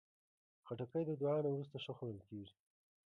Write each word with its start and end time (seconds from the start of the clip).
خټکی 0.65 1.03
د 1.07 1.11
دعا 1.21 1.35
نه 1.45 1.49
وروسته 1.51 1.77
ښه 1.83 1.91
خوړل 1.97 2.19
کېږي. 2.29 2.55